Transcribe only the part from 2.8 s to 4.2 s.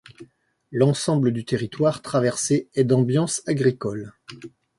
d'ambiance agricole.